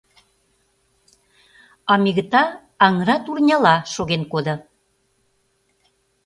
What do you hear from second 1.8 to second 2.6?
А Мигыта